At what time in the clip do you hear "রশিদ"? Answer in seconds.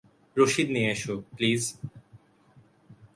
0.37-0.67